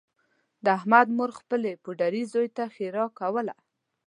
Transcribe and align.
د 0.63 0.65
احمد 0.77 1.07
مور 1.17 1.31
خپل 1.39 1.61
پوډري 1.83 2.23
زوی 2.33 2.47
ته 2.55 2.63
ښېرا 2.75 3.05
کوله 3.19 3.55